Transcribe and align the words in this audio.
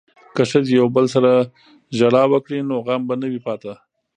که 0.35 0.43
ښځې 0.51 0.73
یو 0.79 0.87
بل 0.95 1.05
سره 1.15 1.31
ژړا 1.97 2.23
وکړي 2.29 2.59
نو 2.69 2.75
غم 2.85 3.01
به 3.07 3.15
نه 3.21 3.27
وي 3.31 3.39
پاتې. 3.47 3.73